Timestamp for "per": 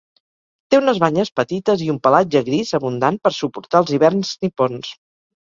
3.27-3.33